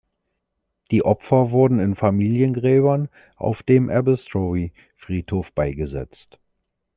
[0.89, 6.39] Die Opfer wurden in Familiengräbern auf dem Abbeystrowry-Friedhof beigesetzt.